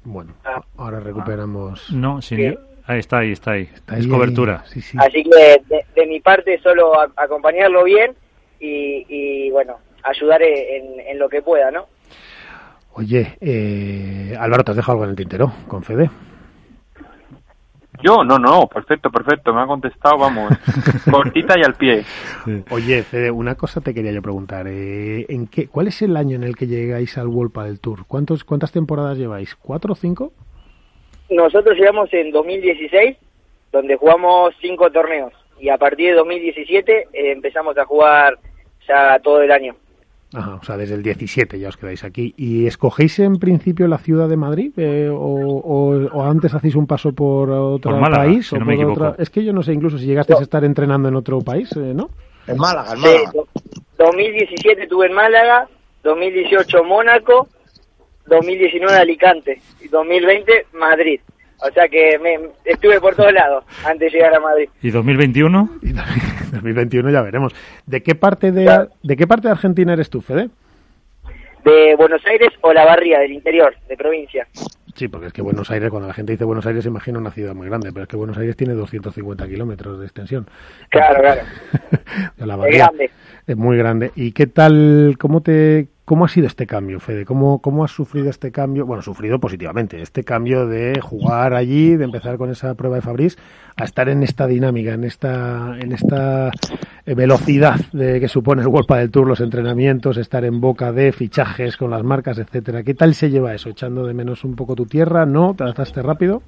Bueno, 0.03 0.33
ah. 0.45 0.61
ahora 0.77 0.99
recuperamos... 0.99 1.91
No, 1.91 2.21
sí, 2.21 2.35
ahí 2.85 2.99
está, 2.99 3.19
ahí 3.19 3.31
está, 3.31 3.51
ahí. 3.51 3.69
es 3.97 4.07
cobertura. 4.07 4.63
Así 4.65 5.23
que 5.23 5.61
de, 5.95 6.05
mi 6.07 6.19
parte 6.19 6.59
solo 6.59 6.93
acompañarlo 7.15 7.83
bien 7.83 8.13
y, 8.59 9.49
bueno, 9.51 9.77
ayudar 10.03 10.41
en, 10.41 10.99
en 10.99 11.19
lo 11.19 11.27
que 11.27 11.41
pueda, 11.41 11.71
¿no? 11.71 11.87
Oye, 12.95 13.37
eh, 13.41 14.35
Álvaro, 14.39 14.63
¿te 14.63 14.71
has 14.71 14.77
dejado 14.77 14.93
algo 14.93 15.05
en 15.05 15.09
el 15.11 15.15
tintero 15.15 15.51
con 15.67 15.83
Fede? 15.83 16.11
Yo, 18.01 18.23
no, 18.23 18.39
no, 18.39 18.67
perfecto, 18.67 19.09
perfecto, 19.11 19.53
me 19.53 19.61
ha 19.61 19.67
contestado, 19.67 20.17
vamos, 20.17 20.51
cortita 21.11 21.57
y 21.57 21.63
al 21.63 21.75
pie. 21.75 22.03
Oye, 22.71 23.03
Fede, 23.03 23.31
una 23.31 23.55
cosa 23.55 23.81
te 23.81 23.93
quería 23.93 24.11
yo 24.11 24.21
preguntar, 24.21 24.67
eh, 24.67 25.25
¿en 25.29 25.47
qué, 25.47 25.67
¿cuál 25.67 25.87
es 25.87 26.01
el 26.01 26.17
año 26.17 26.35
en 26.35 26.43
el 26.43 26.55
que 26.55 26.67
llegáis 26.67 27.17
al 27.17 27.27
World 27.27 27.53
del 27.65 27.79
Tour? 27.79 28.05
¿Cuántos, 28.07 28.43
¿Cuántas 28.43 28.71
temporadas 28.71 29.17
lleváis? 29.17 29.55
¿Cuatro 29.55 29.93
o 29.93 29.95
cinco? 29.95 30.33
Nosotros 31.29 31.77
llegamos 31.77 32.11
en 32.13 32.31
2016, 32.31 33.17
donde 33.71 33.95
jugamos 33.95 34.53
cinco 34.59 34.91
torneos, 34.91 35.33
y 35.59 35.69
a 35.69 35.77
partir 35.77 36.09
de 36.09 36.15
2017 36.15 36.91
eh, 37.13 37.31
empezamos 37.31 37.77
a 37.77 37.85
jugar 37.85 38.37
ya 38.87 39.19
todo 39.19 39.41
el 39.41 39.51
año. 39.51 39.75
Ajá, 40.33 40.55
o 40.55 40.63
sea, 40.63 40.77
desde 40.77 40.95
el 40.95 41.03
17 41.03 41.59
ya 41.59 41.69
os 41.69 41.77
quedáis 41.77 42.03
aquí. 42.03 42.33
¿Y 42.37 42.65
escogéis 42.65 43.19
en 43.19 43.37
principio 43.37 43.87
la 43.87 43.97
ciudad 43.97 44.27
de 44.27 44.37
Madrid? 44.37 44.73
Eh, 44.77 45.09
o, 45.11 46.23
antes 46.23 46.53
hacéis 46.53 46.75
un 46.75 46.87
paso 46.87 47.13
por 47.13 47.49
otro 47.49 47.99
país? 47.99 48.51
o 48.53 48.57
por 48.57 48.85
otra... 48.85 49.15
Es 49.17 49.29
que 49.29 49.43
yo 49.43 49.53
no 49.53 49.61
sé, 49.61 49.73
incluso 49.73 49.97
si 49.97 50.05
llegasteis 50.05 50.39
a 50.39 50.43
estar 50.43 50.63
entrenando 50.63 51.09
en 51.09 51.15
otro 51.15 51.39
país, 51.39 51.71
eh, 51.75 51.93
¿no? 51.93 52.09
En 52.47 52.57
Málaga, 52.57 52.93
en 52.93 52.99
Málaga. 53.01 53.31
2017 53.97 54.87
tuve 54.87 55.07
en 55.07 55.13
Málaga, 55.13 55.67
2018 56.03 56.83
Mónaco, 56.83 57.47
2019 58.27 58.97
Alicante 58.97 59.61
y 59.81 59.87
2020 59.87 60.67
Madrid. 60.73 61.19
O 61.65 61.71
sea 61.71 61.87
que 61.87 62.19
me, 62.19 62.39
estuve 62.65 62.99
por 62.99 63.15
todos 63.15 63.31
lados 63.31 63.63
antes 63.85 64.11
de 64.11 64.17
llegar 64.17 64.35
a 64.35 64.39
Madrid. 64.39 64.67
¿Y 64.81 64.91
2021? 64.91 65.69
Y 66.53 66.55
2021 66.55 67.09
ya 67.09 67.21
veremos. 67.21 67.53
¿De 67.85 68.03
qué 68.03 68.15
parte 68.15 68.51
de, 68.51 68.87
¿de 69.01 69.17
qué 69.17 69.27
parte 69.27 69.47
de 69.47 69.53
Argentina 69.53 69.93
eres 69.93 70.09
tú, 70.09 70.21
Fede? 70.21 70.49
De 71.65 71.95
Buenos 71.95 72.21
Aires 72.27 72.49
o 72.61 72.73
la 72.73 72.85
Barría, 72.85 73.19
del 73.19 73.31
interior, 73.31 73.73
de 73.87 73.97
provincia. 73.97 74.47
Sí, 74.95 75.07
porque 75.07 75.27
es 75.27 75.33
que 75.33 75.41
Buenos 75.41 75.71
Aires, 75.71 75.89
cuando 75.89 76.07
la 76.07 76.13
gente 76.13 76.33
dice 76.33 76.43
Buenos 76.43 76.65
Aires, 76.65 76.83
se 76.83 76.89
imagina 76.89 77.17
una 77.17 77.31
ciudad 77.31 77.55
muy 77.55 77.67
grande, 77.67 77.91
pero 77.91 78.03
es 78.03 78.09
que 78.09 78.17
Buenos 78.17 78.37
Aires 78.37 78.55
tiene 78.55 78.73
250 78.73 79.47
kilómetros 79.47 79.99
de 79.99 80.05
extensión. 80.05 80.45
Claro, 80.89 81.21
claro. 81.21 81.41
la 82.37 82.67
es 82.67 82.77
grande. 82.77 83.11
Es 83.47 83.57
muy 83.57 83.77
grande. 83.77 84.11
¿Y 84.15 84.33
qué 84.33 84.45
tal, 84.45 85.15
cómo 85.17 85.41
te, 85.41 85.87
¿Cómo 86.05 86.25
ha 86.25 86.27
sido 86.27 86.47
este 86.47 86.67
cambio, 86.67 86.99
Fede? 86.99 87.23
¿Cómo, 87.23 87.61
¿Cómo 87.61 87.85
has 87.85 87.91
sufrido 87.91 88.29
este 88.29 88.51
cambio? 88.51 88.85
Bueno, 88.85 89.01
sufrido 89.01 89.39
positivamente, 89.39 90.01
este 90.01 90.25
cambio 90.25 90.67
de 90.67 90.99
jugar 90.99 91.53
allí, 91.53 91.95
de 91.95 92.03
empezar 92.03 92.37
con 92.37 92.51
esa 92.51 92.75
prueba 92.75 92.97
de 92.97 93.01
Fabriz, 93.01 93.37
a 93.77 93.85
estar 93.85 94.09
en 94.09 94.21
esta 94.21 94.45
dinámica, 94.45 94.95
en 94.95 95.05
esta, 95.05 95.77
en 95.79 95.93
esta 95.93 96.51
eh, 97.05 97.15
velocidad 97.15 97.75
de 97.93 98.19
que 98.19 98.27
supone 98.27 98.63
el 98.63 98.67
World 98.67 98.89
del 98.89 99.11
Tour, 99.11 99.27
los 99.27 99.39
entrenamientos, 99.39 100.17
estar 100.17 100.43
en 100.43 100.59
boca 100.59 100.91
de 100.91 101.13
fichajes 101.13 101.77
con 101.77 101.89
las 101.89 102.03
marcas, 102.03 102.37
etcétera. 102.37 102.83
¿Qué 102.83 102.95
tal 102.95 103.13
se 103.13 103.29
lleva 103.29 103.55
eso? 103.55 103.69
¿Echando 103.69 104.05
de 104.05 104.13
menos 104.13 104.43
un 104.43 104.57
poco 104.57 104.75
tu 104.75 104.85
tierra? 104.85 105.25
¿No? 105.25 105.55
¿Te 105.55 105.63
adaptaste 105.63 106.01
rápido? 106.01 106.43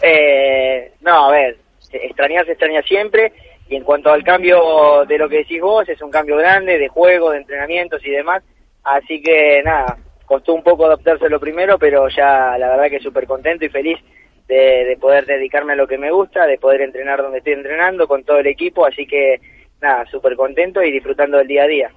Eh, 0.00 0.90
no, 1.02 1.26
a 1.26 1.30
ver, 1.32 1.58
extrañar 1.92 2.46
se 2.46 2.52
extraña 2.52 2.80
siempre. 2.80 3.30
Y 3.68 3.76
en 3.76 3.84
cuanto 3.84 4.10
al 4.10 4.24
cambio 4.24 5.04
de 5.06 5.18
lo 5.18 5.28
que 5.28 5.38
decís 5.38 5.60
vos, 5.60 5.86
es 5.86 6.00
un 6.00 6.10
cambio 6.10 6.38
grande 6.38 6.78
de 6.78 6.88
juego, 6.88 7.30
de 7.30 7.38
entrenamientos 7.38 8.00
y 8.06 8.10
demás 8.10 8.42
Así 8.84 9.22
que 9.22 9.62
nada, 9.64 9.96
costó 10.26 10.54
un 10.54 10.62
poco 10.62 10.86
adaptarse 10.86 11.28
lo 11.28 11.40
primero, 11.40 11.78
pero 11.78 12.08
ya 12.08 12.56
la 12.58 12.68
verdad 12.68 12.90
que 12.90 13.00
súper 13.00 13.26
contento 13.26 13.64
y 13.64 13.70
feliz 13.70 13.98
de, 14.46 14.96
poder 15.00 15.26
dedicarme 15.26 15.72
a 15.72 15.76
lo 15.76 15.86
que 15.86 15.98
me 15.98 16.10
gusta, 16.10 16.46
de 16.46 16.58
poder 16.58 16.82
entrenar 16.82 17.22
donde 17.22 17.38
estoy 17.38 17.54
entrenando 17.54 18.06
con 18.06 18.24
todo 18.24 18.38
el 18.38 18.46
equipo, 18.46 18.86
así 18.86 19.06
que 19.06 19.40
nada, 19.80 20.04
súper 20.06 20.36
contento 20.36 20.82
y 20.82 20.92
disfrutando 20.92 21.38
del 21.38 21.48
día 21.48 21.64
a 21.64 21.66
día. 21.66 21.90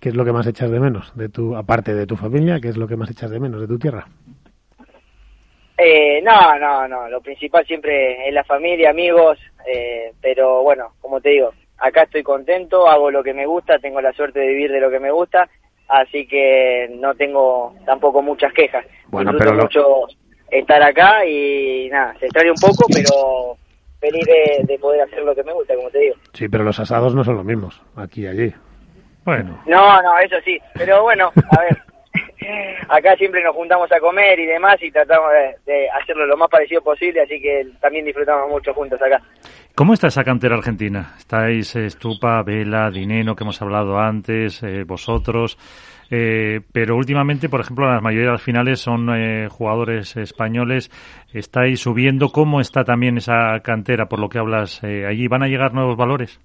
¿Qué 0.00 0.08
es 0.08 0.16
lo 0.16 0.24
que 0.24 0.32
más 0.32 0.46
echas 0.46 0.70
de 0.70 0.80
menos, 0.80 1.16
de 1.16 1.28
tu, 1.28 1.54
aparte 1.54 1.94
de 1.94 2.06
tu 2.06 2.16
familia, 2.16 2.58
qué 2.60 2.68
es 2.68 2.76
lo 2.76 2.88
que 2.88 2.96
más 2.96 3.10
echas 3.10 3.30
de 3.30 3.38
menos 3.38 3.60
de 3.60 3.68
tu 3.68 3.78
tierra? 3.78 4.06
Eh, 5.78 6.20
no, 6.22 6.58
no, 6.58 6.88
no, 6.88 7.08
lo 7.08 7.20
principal 7.20 7.64
siempre 7.66 8.28
es 8.28 8.34
la 8.34 8.44
familia, 8.44 8.90
amigos, 8.90 9.38
eh, 9.66 10.12
pero 10.20 10.62
bueno, 10.62 10.94
como 11.00 11.20
te 11.20 11.30
digo, 11.30 11.52
acá 11.78 12.02
estoy 12.02 12.22
contento, 12.22 12.88
hago 12.88 13.10
lo 13.10 13.22
que 13.22 13.32
me 13.32 13.46
gusta, 13.46 13.78
tengo 13.78 14.00
la 14.00 14.12
suerte 14.12 14.40
de 14.40 14.48
vivir 14.48 14.72
de 14.72 14.80
lo 14.80 14.90
que 14.90 15.00
me 15.00 15.10
gusta 15.10 15.48
así 15.88 16.26
que 16.26 16.88
no 16.98 17.14
tengo 17.14 17.74
tampoco 17.84 18.22
muchas 18.22 18.52
quejas. 18.52 18.84
Bueno, 19.08 19.32
pero 19.38 19.54
mucho 19.54 20.06
estar 20.50 20.82
acá 20.82 21.24
y 21.26 21.88
nada, 21.90 22.14
se 22.18 22.26
extraña 22.26 22.50
un 22.50 22.60
poco, 22.60 22.86
pero 22.92 23.56
feliz 24.00 24.26
de, 24.66 24.78
poder 24.78 25.02
hacer 25.02 25.22
lo 25.22 25.34
que 25.34 25.44
me 25.44 25.52
gusta, 25.52 25.74
como 25.74 25.90
te 25.90 25.98
digo. 25.98 26.16
Sí, 26.32 26.48
pero 26.48 26.64
los 26.64 26.78
asados 26.78 27.14
no 27.14 27.24
son 27.24 27.36
los 27.36 27.44
mismos, 27.44 27.80
aquí 27.96 28.22
y 28.22 28.26
allí. 28.26 28.54
Bueno. 29.24 29.62
No, 29.66 30.02
no, 30.02 30.18
eso 30.18 30.36
sí, 30.44 30.58
pero 30.74 31.02
bueno, 31.02 31.32
a 31.56 31.60
ver, 31.62 31.78
acá 32.88 33.16
siempre 33.16 33.42
nos 33.42 33.54
juntamos 33.54 33.90
a 33.92 34.00
comer 34.00 34.38
y 34.40 34.46
demás 34.46 34.82
y 34.82 34.90
tratamos 34.90 35.30
de, 35.64 35.88
hacerlo 35.90 36.26
lo 36.26 36.36
más 36.36 36.48
parecido 36.50 36.82
posible, 36.82 37.22
así 37.22 37.40
que 37.40 37.66
también 37.80 38.04
disfrutamos 38.04 38.50
mucho 38.50 38.74
juntos 38.74 39.00
acá. 39.00 39.22
¿Cómo 39.74 39.94
está 39.94 40.08
esa 40.08 40.22
cantera 40.22 40.56
argentina? 40.56 41.14
Estáis 41.16 41.74
eh, 41.76 41.86
Estupa, 41.86 42.42
Vela, 42.42 42.90
Dineno, 42.90 43.34
que 43.34 43.42
hemos 43.42 43.62
hablado 43.62 43.98
antes, 43.98 44.62
eh, 44.62 44.84
vosotros, 44.84 45.56
eh, 46.10 46.60
pero 46.72 46.94
últimamente, 46.94 47.48
por 47.48 47.60
ejemplo, 47.60 47.90
la 47.90 48.02
mayoría 48.02 48.26
de 48.26 48.32
las 48.32 48.42
finales 48.42 48.80
son 48.80 49.08
jugadores 49.48 50.14
españoles. 50.18 50.90
¿Estáis 51.32 51.80
subiendo? 51.80 52.28
¿Cómo 52.28 52.60
está 52.60 52.84
también 52.84 53.16
esa 53.16 53.60
cantera, 53.60 54.06
por 54.06 54.20
lo 54.20 54.28
que 54.28 54.38
hablas 54.38 54.84
allí? 54.84 55.26
¿Van 55.26 55.42
a 55.42 55.48
llegar 55.48 55.72
nuevos 55.72 55.96
valores? 55.96 56.38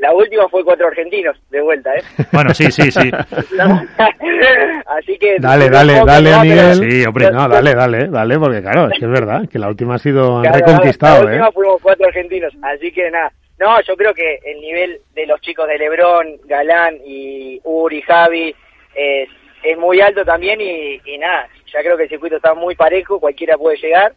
La 0.00 0.14
última 0.14 0.48
fue 0.48 0.64
cuatro 0.64 0.86
argentinos 0.86 1.36
de 1.50 1.60
vuelta, 1.60 1.90
¿eh? 1.96 2.02
Bueno, 2.32 2.54
sí, 2.54 2.70
sí, 2.70 2.92
sí. 2.92 3.10
Así 4.98 5.16
que... 5.16 5.36
Dale, 5.38 5.70
dale, 5.70 6.00
dale, 6.04 6.32
a 6.32 6.42
Miguel. 6.42 6.74
Sí, 6.74 7.06
hombre, 7.06 7.30
no, 7.30 7.48
dale, 7.48 7.72
dale, 7.74 8.08
dale, 8.08 8.38
porque 8.38 8.60
claro, 8.60 8.88
es 8.90 8.98
que 8.98 9.04
es 9.04 9.10
verdad, 9.10 9.48
que 9.48 9.58
la 9.58 9.68
última 9.68 9.94
ha 9.94 9.98
sido 9.98 10.42
reconquistado, 10.42 11.22
La 11.22 11.30
última 11.30 11.48
¿eh? 11.48 11.52
fuimos 11.52 11.80
cuatro 11.80 12.06
argentinos, 12.06 12.52
así 12.62 12.90
que 12.90 13.08
nada. 13.10 13.32
No, 13.60 13.80
yo 13.82 13.96
creo 13.96 14.12
que 14.12 14.40
el 14.44 14.60
nivel 14.60 15.00
de 15.14 15.26
los 15.26 15.40
chicos 15.40 15.68
de 15.68 15.78
Lebrón, 15.78 16.38
Galán 16.46 16.98
y 17.04 17.60
Uri, 17.62 18.02
Javi, 18.02 18.54
es, 18.94 19.28
es 19.62 19.78
muy 19.78 20.00
alto 20.00 20.24
también 20.24 20.60
y, 20.60 21.00
y 21.04 21.18
nada, 21.18 21.48
ya 21.72 21.80
creo 21.80 21.96
que 21.96 22.04
el 22.04 22.08
circuito 22.08 22.36
está 22.36 22.54
muy 22.54 22.74
parejo, 22.74 23.20
cualquiera 23.20 23.56
puede 23.56 23.76
llegar, 23.76 24.14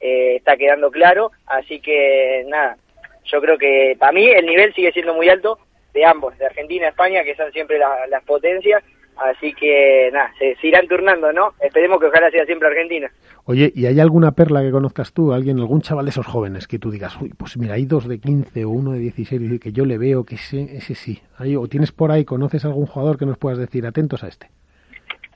eh, 0.00 0.36
está 0.36 0.56
quedando 0.56 0.90
claro, 0.90 1.32
así 1.46 1.80
que 1.80 2.44
nada, 2.48 2.76
yo 3.24 3.40
creo 3.40 3.58
que 3.58 3.96
para 3.98 4.12
mí 4.12 4.26
el 4.26 4.46
nivel 4.46 4.72
sigue 4.74 4.92
siendo 4.92 5.14
muy 5.14 5.28
alto 5.28 5.58
de 5.92 6.04
ambos, 6.04 6.36
de 6.38 6.46
Argentina 6.46 6.86
y 6.86 6.88
España, 6.88 7.24
que 7.24 7.36
son 7.36 7.52
siempre 7.52 7.78
las 7.78 8.22
potencias. 8.24 8.82
Así 9.16 9.52
que 9.54 10.10
nada, 10.12 10.32
se, 10.38 10.56
irán 10.66 10.88
turnando, 10.88 11.32
¿no? 11.32 11.54
Esperemos 11.60 12.00
que 12.00 12.06
ojalá 12.06 12.30
sea 12.30 12.44
siempre 12.46 12.68
Argentina. 12.68 13.10
Oye, 13.44 13.70
¿y 13.74 13.86
hay 13.86 14.00
alguna 14.00 14.32
perla 14.32 14.62
que 14.62 14.70
conozcas 14.70 15.12
tú? 15.12 15.32
¿Alguien, 15.32 15.58
algún 15.58 15.82
chaval 15.82 16.06
de 16.06 16.10
esos 16.10 16.26
jóvenes 16.26 16.66
que 16.66 16.78
tú 16.78 16.90
digas, 16.90 17.16
uy, 17.20 17.32
pues 17.36 17.56
mira, 17.56 17.74
hay 17.74 17.84
dos 17.84 18.08
de 18.08 18.18
15 18.18 18.64
o 18.64 18.70
uno 18.70 18.92
de 18.92 18.98
16 18.98 19.60
que 19.60 19.72
yo 19.72 19.84
le 19.84 19.98
veo 19.98 20.24
que 20.24 20.34
ese, 20.34 20.62
ese 20.76 20.94
sí? 20.94 21.22
¿O 21.56 21.68
tienes 21.68 21.92
por 21.92 22.10
ahí, 22.10 22.24
conoces 22.24 22.64
algún 22.64 22.86
jugador 22.86 23.18
que 23.18 23.26
nos 23.26 23.38
puedas 23.38 23.58
decir, 23.58 23.86
atentos 23.86 24.24
a 24.24 24.28
este? 24.28 24.48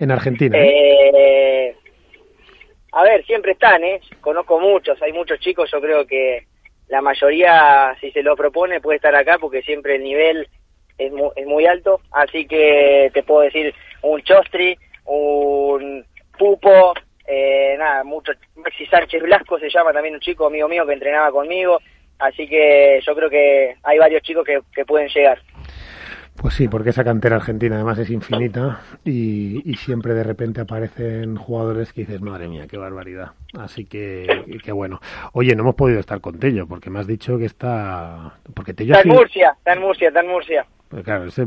En 0.01 0.11
Argentina. 0.11 0.59
¿eh? 0.59 1.11
eh 1.15 1.77
a 2.93 3.03
ver, 3.05 3.25
siempre 3.27 3.53
están, 3.53 3.85
¿eh? 3.85 4.01
Conozco 4.21 4.59
muchos, 4.59 5.01
hay 5.03 5.13
muchos 5.13 5.39
chicos, 5.39 5.71
yo 5.71 5.81
creo 5.81 6.07
que 6.07 6.47
la 6.89 7.03
mayoría, 7.03 7.95
si 8.01 8.11
se 8.11 8.23
lo 8.23 8.35
propone, 8.35 8.81
puede 8.81 8.97
estar 8.97 9.15
acá 9.15 9.37
porque 9.39 9.63
siempre 9.63 9.97
el 9.97 10.03
nivel 10.03 10.49
es 10.99 11.13
muy, 11.13 11.31
es 11.37 11.47
muy 11.47 11.67
alto. 11.67 12.01
Así 12.11 12.47
que 12.47 13.11
te 13.15 13.23
puedo 13.23 13.43
decir 13.43 13.75
un 14.03 14.21
Chostri, 14.23 14.77
un 15.07 16.05
Pupo, 16.37 16.95
eh, 17.27 17.75
nada, 17.79 18.05
mucho, 18.05 18.33
Maxi 18.57 18.87
Sánchez 18.87 19.23
Blasco 19.23 19.59
se 19.59 19.69
llama 19.69 19.93
también 19.93 20.15
un 20.15 20.21
chico 20.21 20.47
amigo 20.47 20.69
mío 20.69 20.87
que 20.87 20.93
entrenaba 20.93 21.33
conmigo. 21.33 21.79
Así 22.19 22.49
que 22.49 23.01
yo 23.07 23.15
creo 23.15 23.31
que 23.31 23.77
hay 23.83 23.99
varios 23.99 24.23
chicos 24.23 24.45
que, 24.45 24.61
que 24.75 24.85
pueden 24.85 25.09
llegar. 25.09 25.41
Pues 26.41 26.55
sí, 26.55 26.69
porque 26.69 26.91
esa 26.91 27.03
cantera 27.03 27.37
argentina 27.37 27.75
además 27.75 27.99
es 27.99 28.11
infinita 28.11 28.81
y, 29.05 29.75
siempre 29.75 30.15
de 30.15 30.23
repente 30.23 30.61
aparecen 30.61 31.35
jugadores 31.35 31.93
que 31.93 32.03
dices, 32.03 32.21
madre 32.21 32.47
mía, 32.47 32.67
qué 32.71 32.79
barbaridad. 32.79 33.33
Así 33.59 33.85
que, 33.85 34.45
qué 34.63 34.71
bueno. 34.71 35.01
Oye, 35.33 35.57
no 35.57 35.63
hemos 35.63 35.75
podido 35.75 35.99
estar 35.99 36.21
con 36.21 36.39
Tello 36.39 36.69
porque 36.69 36.91
me 36.91 37.01
has 37.01 37.09
dicho 37.09 37.39
que 37.39 37.47
está... 37.47 38.39
Porque 38.55 38.73
Tello 38.73 38.95
está 38.95 39.09
en 39.09 39.15
Murcia, 39.15 39.55
está 39.59 39.73
en 39.73 39.81
Murcia, 39.81 40.09
está 40.09 40.21
en 40.21 40.29
Murcia. 40.29 40.67
Pues 40.89 41.05
claro, 41.05 41.25
ese, 41.27 41.43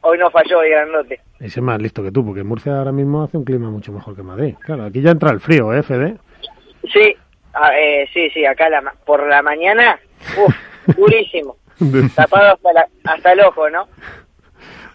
hoy, 0.00 0.18
no 0.18 0.30
falló 0.30 0.62
el 0.62 0.70
grandote. 0.70 1.20
Ese 1.38 1.60
es 1.60 1.62
más 1.62 1.80
listo 1.80 2.02
que 2.02 2.10
tú, 2.10 2.24
porque 2.24 2.42
Murcia 2.42 2.78
ahora 2.78 2.92
mismo 2.92 3.22
hace 3.22 3.36
un 3.36 3.44
clima 3.44 3.70
mucho 3.70 3.92
mejor 3.92 4.16
que 4.16 4.22
Madrid. 4.22 4.54
Claro, 4.60 4.84
aquí 4.84 5.02
ya 5.02 5.10
entra 5.10 5.30
el 5.30 5.40
frío, 5.40 5.72
¿eh, 5.74 5.82
Fede? 5.82 6.16
Sí, 6.92 7.14
eh, 7.74 8.08
sí, 8.12 8.30
sí, 8.30 8.46
acá 8.46 8.70
la, 8.70 8.94
por 9.04 9.26
la 9.28 9.42
mañana, 9.42 9.98
uff, 10.42 10.54
durísimo. 10.96 11.56
Tapado 12.14 12.54
hasta, 12.54 12.88
hasta 13.04 13.32
el 13.32 13.40
ojo, 13.40 13.68
¿no? 13.68 13.86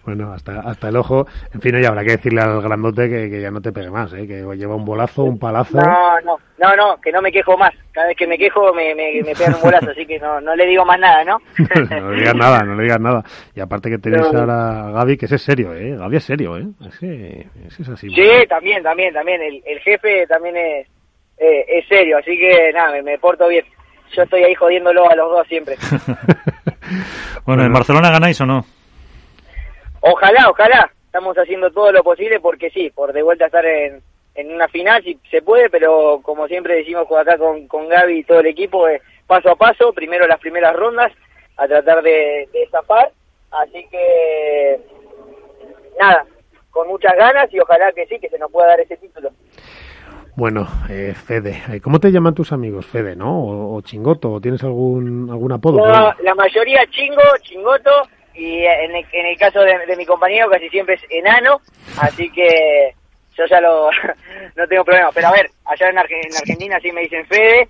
Bueno, 0.05 0.33
hasta, 0.33 0.59
hasta 0.59 0.89
el 0.89 0.97
ojo. 0.97 1.25
En 1.53 1.61
fin, 1.61 1.81
ya 1.81 1.89
habrá 1.89 2.03
que 2.03 2.17
decirle 2.17 2.41
al 2.41 2.61
grandote 2.61 3.09
que, 3.09 3.41
ya 3.41 3.51
no 3.51 3.61
te 3.61 3.71
pegue 3.71 3.89
más, 3.89 4.11
¿eh? 4.13 4.27
que 4.27 4.43
lleva 4.57 4.75
un 4.75 4.83
bolazo, 4.83 5.23
un 5.23 5.39
palazo. 5.39 5.77
No, 5.77 6.19
no, 6.21 6.37
no, 6.57 6.75
no, 6.75 7.01
que 7.01 7.11
no 7.11 7.21
me 7.21 7.31
quejo 7.31 7.57
más. 7.57 7.73
Cada 7.93 8.07
vez 8.07 8.17
que 8.17 8.27
me 8.27 8.37
quejo 8.37 8.73
me, 8.73 8.93
me, 8.95 9.21
me 9.23 9.33
pegan 9.33 9.55
un 9.55 9.61
bolazo, 9.61 9.91
así 9.91 10.05
que 10.05 10.19
no, 10.19 10.41
no 10.41 10.55
le 10.55 10.65
digo 10.65 10.83
más 10.83 10.99
nada, 10.99 11.23
¿no? 11.23 11.37
no 11.89 12.11
le 12.11 12.19
digas 12.19 12.35
nada, 12.35 12.59
no 12.63 12.75
le 12.75 12.83
digas 12.83 12.99
nada. 12.99 13.23
Y 13.55 13.61
aparte 13.61 13.89
que 13.89 13.97
tenéis 13.97 14.25
ahora 14.33 14.87
a 14.87 14.91
Gaby, 14.91 15.17
que 15.17 15.25
ese 15.25 15.35
es 15.35 15.41
serio, 15.41 15.73
¿eh? 15.73 15.95
Gaby 15.95 16.17
es 16.17 16.23
serio, 16.23 16.57
¿eh? 16.57 16.65
Ese, 16.85 17.47
ese 17.65 17.81
es 17.83 17.89
así. 17.89 18.09
Sí, 18.09 18.29
también, 18.49 18.83
también, 18.83 19.13
también. 19.13 19.41
El, 19.41 19.63
el 19.65 19.79
jefe 19.79 20.27
también 20.27 20.57
es, 20.57 20.87
eh, 21.37 21.65
es 21.67 21.87
serio, 21.87 22.17
así 22.17 22.37
que 22.37 22.73
nada, 22.73 22.91
me, 22.91 23.03
me 23.03 23.17
porto 23.19 23.47
bien. 23.47 23.63
Yo 24.15 24.23
estoy 24.23 24.43
ahí 24.43 24.53
jodiéndolo 24.53 25.09
a 25.09 25.15
los 25.15 25.31
dos 25.31 25.47
siempre. 25.47 25.75
bueno, 27.45 27.63
¿en 27.63 27.71
Barcelona 27.73 28.11
ganáis 28.11 28.39
o 28.41 28.45
no? 28.45 28.65
Ojalá, 30.05 30.49
ojalá. 30.49 30.91
Estamos 31.05 31.37
haciendo 31.37 31.71
todo 31.71 31.91
lo 31.91 32.03
posible 32.03 32.39
porque 32.39 32.69
sí, 32.71 32.89
por 32.89 33.13
de 33.13 33.21
vuelta 33.21 33.45
estar 33.45 33.65
en, 33.65 34.01
en 34.35 34.53
una 34.53 34.67
final 34.67 35.01
si 35.03 35.17
se 35.29 35.41
puede, 35.41 35.69
pero 35.69 36.19
como 36.23 36.47
siempre 36.47 36.75
decimos 36.75 37.07
acá 37.11 37.37
con, 37.37 37.67
con 37.67 37.87
Gaby 37.87 38.19
y 38.19 38.23
todo 38.23 38.39
el 38.39 38.47
equipo, 38.47 38.87
es 38.87 39.01
paso 39.27 39.51
a 39.51 39.55
paso, 39.55 39.93
primero 39.93 40.27
las 40.27 40.39
primeras 40.39 40.75
rondas, 40.75 41.11
a 41.55 41.67
tratar 41.67 42.01
de, 42.01 42.49
de 42.51 42.67
zafar. 42.71 43.11
Así 43.51 43.87
que, 43.89 44.81
nada, 45.99 46.25
con 46.71 46.87
muchas 46.87 47.13
ganas 47.15 47.53
y 47.53 47.59
ojalá 47.59 47.91
que 47.93 48.05
sí, 48.07 48.19
que 48.19 48.29
se 48.29 48.39
nos 48.39 48.51
pueda 48.51 48.69
dar 48.69 48.81
ese 48.81 48.97
título. 48.97 49.29
Bueno, 50.35 50.67
eh, 50.89 51.13
Fede, 51.13 51.61
eh, 51.71 51.79
¿cómo 51.79 51.99
te 51.99 52.11
llaman 52.11 52.33
tus 52.33 52.51
amigos? 52.51 52.87
Fede, 52.87 53.15
¿no? 53.15 53.75
O, 53.75 53.81
Chingoto, 53.81 54.31
¿o 54.31 54.41
tienes 54.41 54.63
algún, 54.63 55.29
algún 55.29 55.51
apodo? 55.51 55.77
No, 55.77 56.13
la 56.23 56.35
mayoría 56.35 56.85
Chingo, 56.87 57.21
Chingoto, 57.43 57.91
y 58.35 58.63
en 58.63 58.95
el, 58.95 59.05
en 59.11 59.25
el 59.27 59.37
caso 59.37 59.61
de, 59.61 59.95
mi 59.95 60.05
compañero 60.05 60.49
casi 60.49 60.69
siempre 60.69 60.95
es 60.95 61.01
enano, 61.09 61.61
así 61.99 62.29
que 62.31 62.93
yo 63.37 63.45
ya 63.45 63.61
lo 63.61 63.89
no 64.55 64.67
tengo 64.67 64.83
problema. 64.83 65.09
Pero 65.13 65.27
a 65.27 65.31
ver, 65.31 65.49
allá 65.65 65.89
en, 65.89 65.97
Argentina 65.97 66.79
sí 66.81 66.91
me 66.91 67.01
dicen 67.01 67.25
Fede, 67.27 67.69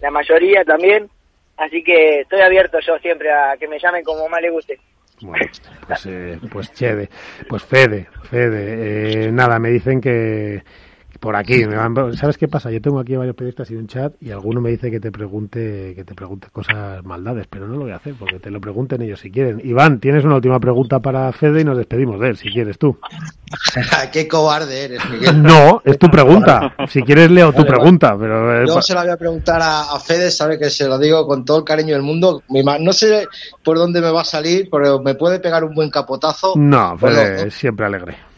la 0.00 0.10
mayoría 0.10 0.64
también, 0.64 1.08
así 1.56 1.82
que 1.82 2.20
estoy 2.20 2.40
abierto 2.40 2.78
yo 2.80 2.98
siempre 2.98 3.32
a 3.32 3.56
que 3.58 3.68
me 3.68 3.78
llamen 3.78 4.04
como 4.04 4.28
más 4.28 4.42
le 4.42 4.50
guste. 4.50 4.78
Bueno, 5.20 5.46
pues, 5.86 6.06
eh, 6.10 6.38
pues 6.50 6.72
Chede, 6.72 7.08
pues 7.48 7.64
Fede, 7.64 8.08
Fede, 8.30 9.26
eh, 9.26 9.32
nada, 9.32 9.58
me 9.58 9.70
dicen 9.70 10.00
que 10.00 10.62
por 11.24 11.36
aquí. 11.36 11.64
¿Sabes 12.20 12.36
qué 12.36 12.48
pasa? 12.48 12.70
Yo 12.70 12.80
tengo 12.82 13.00
aquí 13.00 13.16
varios 13.16 13.34
periodistas 13.34 13.70
y 13.70 13.76
un 13.76 13.86
chat 13.86 14.12
y 14.20 14.30
alguno 14.30 14.60
me 14.60 14.70
dice 14.70 14.90
que 14.90 15.00
te 15.00 15.10
pregunte 15.10 15.94
que 15.96 16.04
te 16.04 16.14
pregunte 16.14 16.48
cosas 16.52 17.02
maldades, 17.02 17.46
pero 17.48 17.66
no 17.66 17.76
lo 17.76 17.80
voy 17.80 17.92
a 17.92 17.96
hacer 17.96 18.14
porque 18.18 18.38
te 18.38 18.50
lo 18.50 18.60
pregunten 18.60 19.00
ellos 19.00 19.20
si 19.20 19.30
quieren. 19.30 19.60
Iván, 19.64 20.00
tienes 20.00 20.24
una 20.24 20.34
última 20.36 20.60
pregunta 20.60 21.00
para 21.00 21.32
Fede 21.32 21.62
y 21.62 21.64
nos 21.64 21.78
despedimos 21.78 22.20
de 22.20 22.28
él, 22.28 22.36
si 22.36 22.50
quieres 22.50 22.78
tú. 22.78 22.98
Qué 24.12 24.28
cobarde 24.28 24.84
eres, 24.84 25.00
Miguel. 25.10 25.42
No, 25.42 25.80
es 25.84 25.98
tu 25.98 26.08
pregunta. 26.08 26.74
Si 26.88 27.02
quieres 27.02 27.30
leo 27.30 27.52
tu 27.52 27.64
pregunta, 27.64 28.14
pero 28.18 28.62
eh, 28.62 28.66
yo 28.66 28.82
se 28.82 28.94
la 28.94 29.02
voy 29.02 29.10
a 29.10 29.16
preguntar 29.16 29.60
a, 29.62 29.98
Fede, 29.98 30.30
sabe 30.30 30.58
que 30.58 30.68
se 30.68 30.86
lo 30.86 30.98
digo 30.98 31.26
con 31.26 31.44
todo 31.44 31.58
el 31.58 31.64
cariño 31.64 31.94
del 31.94 32.02
mundo. 32.02 32.42
No 32.48 32.92
sé 32.92 33.26
por 33.62 33.78
dónde 33.78 34.00
me 34.00 34.10
va 34.10 34.20
a 34.20 34.24
salir, 34.24 34.68
pero 34.70 35.00
me 35.00 35.14
puede 35.14 35.40
pegar 35.40 35.64
un 35.64 35.74
buen 35.74 35.90
capotazo. 35.90 36.52
No, 36.56 36.98
Fede, 36.98 37.50
siempre 37.50 37.86
alegre. 37.86 38.33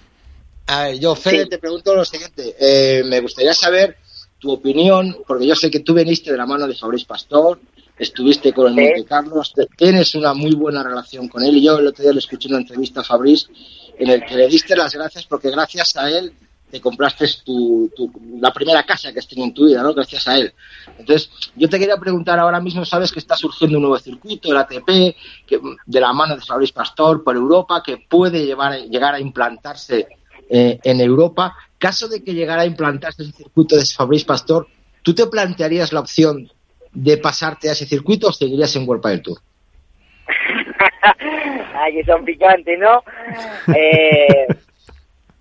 A 0.67 0.85
ver, 0.85 0.99
yo, 0.99 1.15
Fede, 1.15 1.47
te 1.47 1.59
pregunto 1.59 1.95
lo 1.95 2.05
siguiente. 2.05 2.57
Eh, 2.59 3.05
me 3.05 3.21
gustaría 3.21 3.55
saber 3.55 3.97
tu 4.39 4.51
opinión, 4.51 5.17
porque 5.27 5.47
yo 5.47 5.55
sé 5.55 5.71
que 5.71 5.81
tú 5.81 5.95
veniste 5.95 6.31
de 6.31 6.37
la 6.37 6.47
mano 6.47 6.67
de 6.67 6.75
Fabrice 6.75 7.07
Pastor, 7.07 7.61
estuviste 7.99 8.53
con 8.53 8.67
el 8.67 8.75
Monte 8.75 9.05
Carlos, 9.05 9.55
tienes 9.77 10.15
una 10.15 10.35
muy 10.35 10.55
buena 10.55 10.83
relación 10.83 11.29
con 11.29 11.43
él, 11.43 11.57
y 11.57 11.65
yo 11.65 11.79
el 11.79 11.87
otro 11.87 12.03
día 12.03 12.13
le 12.13 12.19
escuché 12.19 12.49
una 12.49 12.59
entrevista 12.59 13.01
a 13.01 13.05
Fabrice 13.05 13.47
en 13.99 14.11
el 14.11 14.25
que 14.25 14.35
le 14.35 14.49
diste 14.49 14.77
las 14.77 14.93
gracias 14.93 15.25
porque 15.25 15.51
gracias 15.51 15.97
a 15.97 16.11
él 16.11 16.35
te 16.71 16.81
compraste 16.81 17.27
tu, 17.45 17.91
la 18.41 18.53
primera 18.53 18.85
casa 18.85 19.13
que 19.13 19.21
has 19.21 19.29
tenido 19.29 19.47
en 19.47 19.55
tu 19.55 19.67
vida, 19.67 19.83
¿no? 19.83 19.95
Gracias 19.95 20.27
a 20.27 20.37
él. 20.37 20.53
Entonces, 20.99 21.31
yo 21.55 21.69
te 21.69 21.79
quería 21.79 21.97
preguntar 21.97 22.39
ahora 22.41 22.61
mismo, 22.61 22.85
sabes 22.85 23.13
que 23.13 23.21
está 23.21 23.37
surgiendo 23.37 23.79
un 23.79 23.83
nuevo 23.83 23.99
circuito, 23.99 24.51
el 24.51 24.57
ATP, 24.59 25.17
que, 25.47 25.61
de 25.87 26.01
la 26.01 26.13
mano 26.13 26.35
de 26.35 26.43
Fabrice 26.43 26.73
Pastor 26.73 27.23
por 27.23 27.37
Europa, 27.37 27.83
que 27.85 27.99
puede 28.09 28.45
llevar, 28.45 28.81
llegar 28.81 29.15
a 29.15 29.21
implantarse 29.21 30.09
eh, 30.49 30.78
en 30.83 31.00
Europa. 31.00 31.55
Caso 31.78 32.09
de 32.09 32.23
que 32.23 32.35
llegara 32.35 32.62
a 32.62 32.66
implantarse 32.66 33.23
ese 33.23 33.33
circuito 33.33 33.76
de 33.76 33.85
Fabrice 33.85 34.25
Pastor, 34.25 34.66
¿tú 35.02 35.14
te 35.14 35.26
plantearías 35.26 35.93
la 35.93 36.00
opción 36.00 36.50
de 36.93 37.19
pasarte 37.19 37.69
a 37.69 37.73
ese 37.73 37.87
circuito 37.87 38.28
o 38.28 38.33
seguirías 38.33 38.75
en 38.76 38.88
World 38.88 39.05
del 39.05 39.23
Tour? 39.23 39.38
Ay, 41.75 41.95
que 41.95 42.05
son 42.05 42.25
picantes, 42.25 42.78
¿no? 42.78 43.02
Eh, 43.75 44.47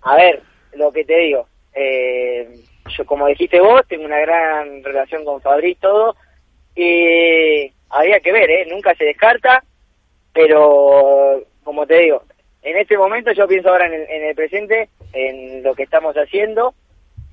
a 0.02 0.16
ver, 0.16 0.42
lo 0.74 0.92
que 0.92 1.04
te 1.04 1.18
digo, 1.18 1.48
eh, 1.74 2.60
yo 2.96 3.06
como 3.06 3.26
dijiste 3.26 3.60
vos, 3.60 3.82
tengo 3.88 4.04
una 4.04 4.20
gran 4.20 4.84
relación 4.84 5.24
con 5.24 5.40
Fabrice 5.40 5.80
todo, 5.80 6.14
y 6.74 7.72
había 7.88 8.20
que 8.20 8.32
ver, 8.32 8.50
¿eh? 8.50 8.66
Nunca 8.70 8.94
se 8.94 9.04
descarta, 9.04 9.64
pero 10.32 11.42
como 11.64 11.86
te 11.86 11.98
digo, 12.00 12.22
en 12.66 12.76
este 12.76 12.98
momento 12.98 13.30
yo 13.30 13.46
pienso 13.46 13.68
ahora 13.68 13.86
en 13.86 14.24
el, 14.24 14.34
presente, 14.34 14.88
en 15.12 15.62
lo 15.62 15.76
que 15.76 15.84
estamos 15.84 16.16
haciendo 16.16 16.74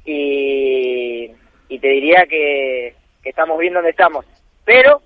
y, 0.06 1.32
te 1.70 1.88
diría 1.88 2.28
que, 2.30 2.94
estamos 3.24 3.58
bien 3.58 3.74
donde 3.74 3.90
estamos. 3.90 4.26
Pero 4.64 5.02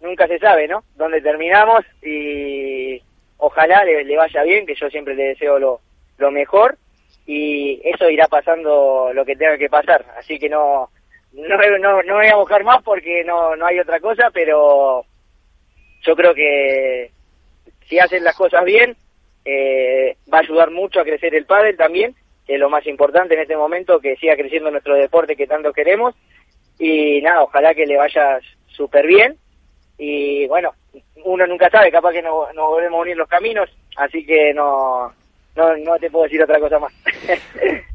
nunca 0.00 0.26
se 0.26 0.40
sabe, 0.40 0.66
¿no? 0.66 0.82
Dónde 0.96 1.20
terminamos 1.20 1.84
y 2.02 3.00
ojalá 3.36 3.84
le, 3.84 4.16
vaya 4.16 4.42
bien, 4.42 4.66
que 4.66 4.74
yo 4.74 4.90
siempre 4.90 5.14
le 5.14 5.28
deseo 5.28 5.60
lo, 5.60 5.80
lo 6.16 6.32
mejor 6.32 6.76
y 7.24 7.80
eso 7.84 8.10
irá 8.10 8.26
pasando 8.26 9.12
lo 9.14 9.24
que 9.24 9.36
tenga 9.36 9.56
que 9.56 9.68
pasar. 9.68 10.04
Así 10.18 10.40
que 10.40 10.48
no, 10.48 10.90
no, 11.32 11.78
no, 11.78 12.02
no 12.02 12.14
voy 12.14 12.26
a 12.26 12.36
buscar 12.36 12.64
más 12.64 12.82
porque 12.82 13.22
no, 13.22 13.54
no 13.54 13.66
hay 13.66 13.78
otra 13.78 14.00
cosa, 14.00 14.32
pero 14.34 15.04
yo 16.02 16.16
creo 16.16 16.34
que 16.34 17.12
si 17.86 18.00
hacen 18.00 18.24
las 18.24 18.34
cosas 18.34 18.64
bien, 18.64 18.96
eh, 19.50 20.16
va 20.32 20.38
a 20.38 20.40
ayudar 20.42 20.70
mucho 20.70 21.00
a 21.00 21.04
crecer 21.04 21.34
el 21.34 21.46
pádel 21.46 21.76
también, 21.76 22.14
que 22.46 22.54
es 22.54 22.60
lo 22.60 22.68
más 22.68 22.86
importante 22.86 23.34
en 23.34 23.40
este 23.40 23.56
momento, 23.56 23.98
que 23.98 24.16
siga 24.16 24.36
creciendo 24.36 24.70
nuestro 24.70 24.94
deporte 24.94 25.36
que 25.36 25.46
tanto 25.46 25.72
queremos. 25.72 26.14
Y 26.78 27.22
nada, 27.22 27.42
ojalá 27.42 27.74
que 27.74 27.86
le 27.86 27.96
vaya 27.96 28.38
súper 28.66 29.06
bien. 29.06 29.36
Y 29.96 30.46
bueno, 30.48 30.74
uno 31.24 31.46
nunca 31.46 31.70
sabe, 31.70 31.90
capaz 31.90 32.12
que 32.12 32.22
no, 32.22 32.52
nos 32.52 32.68
volvemos 32.68 32.98
a 32.98 33.02
unir 33.02 33.16
los 33.16 33.28
caminos, 33.28 33.70
así 33.96 34.24
que 34.24 34.52
no, 34.52 35.12
no, 35.56 35.76
no 35.78 35.98
te 35.98 36.10
puedo 36.10 36.24
decir 36.24 36.42
otra 36.42 36.60
cosa 36.60 36.78
más. 36.78 36.92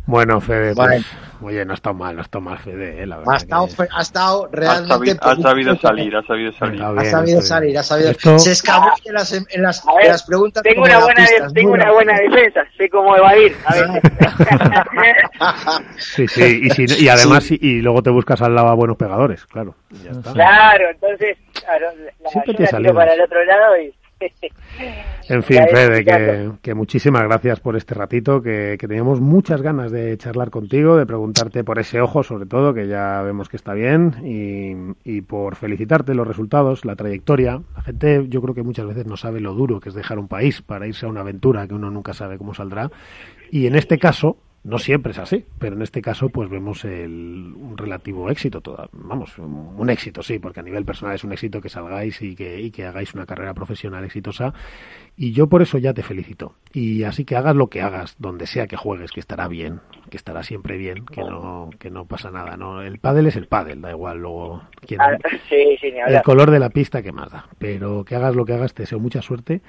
Bueno, 0.06 0.42
Fede, 0.42 0.76
pues, 0.76 1.06
oye, 1.44 1.66
no 1.66 1.72
ha 1.72 1.76
estado 1.76 1.96
mal, 1.96 2.16
no 2.16 2.22
ha 2.22 2.24
estado 2.24 2.42
mal, 2.42 2.58
Fede, 2.60 3.02
eh, 3.02 3.06
la 3.06 3.18
verdad. 3.18 3.34
Ha 3.34 3.38
estado, 3.38 3.68
ha 3.92 4.02
estado 4.02 4.50
realmente. 4.52 5.18
Ha 5.22 5.36
sabido, 5.36 5.76
salir, 5.76 6.16
ha 6.16 6.24
sabido 6.24 6.52
salir. 6.54 6.82
ha 6.82 7.06
sabido 7.06 7.42
salir, 7.42 7.78
ha 7.78 7.84
sabido. 7.84 8.14
Se 8.40 8.52
escapó 8.52 8.92
en 9.06 9.14
las, 9.14 9.34
en 9.34 9.62
las, 9.62 9.84
en 10.02 10.08
las 10.08 10.24
preguntas. 10.24 10.64
Tengo 10.64 10.84
una 10.84 11.00
buena, 11.00 11.28
tengo 11.54 11.74
una 11.74 11.92
buena 11.92 12.20
defensa, 12.20 12.64
sé 12.78 12.90
cómo 12.90 13.16
evadir 13.16 13.56
a 13.66 13.74
sí, 15.98 16.28
sí, 16.28 16.62
y, 16.64 16.70
si, 16.70 17.04
y 17.04 17.10
además, 17.10 17.52
y, 17.52 17.60
y, 17.62 17.82
luego 17.82 18.02
te 18.02 18.10
buscas 18.10 18.42
al 18.42 18.56
lado 18.56 18.70
a 18.70 18.76
buenos 18.76 18.98
pegadores, 18.98 19.46
claro. 19.46 19.76
Ya 20.04 20.12
está. 20.12 20.34
Claro, 20.34 20.90
entonces, 20.92 21.38
claro, 21.54 21.88
la, 21.96 22.12
yo 22.32 22.42
la 22.46 22.80
tiro 22.80 22.94
para 22.94 23.14
el 23.14 23.22
otro 23.22 23.44
lado 23.46 23.78
y 23.78 23.94
En 25.30 25.44
fin, 25.44 25.62
Fede, 25.70 26.04
que, 26.04 26.52
que, 26.62 26.74
muchísimas 26.74 27.24
gracias 27.24 27.60
por 27.60 27.76
este 27.76 27.94
ratito, 27.94 28.42
que, 28.42 28.78
que, 28.80 28.88
teníamos 28.88 29.22
muchas 29.22 29.62
ganas 29.62 29.92
de 29.92 30.18
charlar 30.18 30.50
contigo, 30.50 30.98
de 30.98 31.06
preguntarte 31.06 31.64
por 31.64 31.80
ese 31.80 32.02
ojo, 32.02 32.24
sobre 32.24 32.46
todo, 32.46 32.74
que 32.74 32.88
ya 32.88 33.22
vemos 33.22 33.50
que 33.50 33.58
está 33.58 33.74
bien, 33.74 34.16
y, 34.24 34.76
y 35.04 35.22
por 35.22 35.56
felicitarte 35.56 36.14
los 36.14 36.28
resultados, 36.28 36.86
la 36.86 36.96
trayectoria. 36.96 37.62
La 37.76 37.82
gente, 37.82 38.26
yo 38.30 38.42
creo 38.42 38.56
que 38.56 38.64
muchas 38.64 38.88
veces 38.88 39.06
no 39.06 39.18
sabe 39.18 39.40
lo 39.40 39.54
duro 39.54 39.80
que 39.80 39.90
es 39.90 39.96
dejar 39.96 40.20
un 40.20 40.28
país 40.28 40.62
para 40.62 40.88
irse 40.88 41.06
a 41.06 41.10
una 41.10 41.22
aventura 41.22 41.68
que 41.68 41.74
uno 41.74 41.90
nunca 41.90 42.14
sabe 42.14 42.38
cómo 42.38 42.54
saldrá. 42.54 42.90
Y 43.52 43.68
en 43.68 43.76
este 43.76 43.98
caso, 43.98 44.38
no 44.64 44.78
siempre 44.78 45.12
es 45.12 45.20
así, 45.20 45.46
pero 45.60 45.76
en 45.76 45.82
este 45.82 46.02
caso 46.02 46.30
pues 46.30 46.50
vemos 46.50 46.86
el, 46.86 47.54
un 47.56 47.78
relativo 47.78 48.30
éxito, 48.30 48.62
toda, 48.62 48.88
vamos, 48.94 49.38
un, 49.38 49.90
éxito 49.90 50.24
sí, 50.24 50.40
porque 50.40 50.62
a 50.62 50.64
nivel 50.64 50.86
personal 50.86 51.16
es 51.16 51.24
un 51.24 51.34
éxito 51.34 51.60
que 51.60 51.68
salgáis 51.68 52.22
y 52.22 52.34
que, 52.36 52.62
y 52.62 52.72
que 52.72 52.86
hagáis 52.86 53.14
una 53.14 53.26
carrera 53.26 53.54
profesional 53.54 54.06
exitosa 54.06 54.54
y 55.18 55.34
yo 55.34 55.48
por 55.48 55.62
eso 55.62 55.78
ya 55.78 55.94
te 55.94 56.02
felicito. 56.02 56.56
Y 56.72 57.04
así 57.04 57.26
que 57.26 57.36
hagas 57.36 57.56
lo 57.56 57.68
que 57.68 57.82
hagas, 57.82 58.16
donde 58.20 58.48
sea 58.48 58.68
que 58.68 58.78
juegues, 58.78 59.12
que 59.12 59.20
estará 59.20 59.48
bien, 59.48 59.82
que 60.10 60.18
estará 60.18 60.44
siempre 60.44 60.78
bien, 60.78 61.06
que 61.06 61.22
no, 61.22 61.70
que 61.78 61.92
no 61.92 62.06
pasa 62.06 62.32
nada, 62.32 62.56
¿no? 62.56 62.82
El 62.82 63.00
pádel 63.00 63.28
es 63.28 63.36
el 63.36 63.48
pádel, 63.48 63.82
da 63.82 63.92
igual 63.92 64.20
luego 64.20 64.64
quién, 64.88 65.02
ah, 65.02 65.18
sí, 65.50 65.78
sí, 65.80 65.94
el 66.08 66.22
color 66.22 66.52
de 66.52 66.60
la 66.60 66.70
pista 66.70 67.04
que 67.04 67.12
más 67.12 67.32
da, 67.32 67.48
pero 67.58 68.06
que 68.06 68.16
hagas 68.16 68.36
lo 68.36 68.46
que 68.46 68.54
hagas 68.54 68.74
te 68.74 68.84
deseo 68.84 69.00
mucha 69.00 69.22
suerte 69.22 69.62